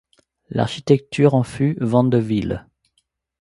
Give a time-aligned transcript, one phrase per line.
[0.49, 2.65] L’architecte en fut Van de Wiele.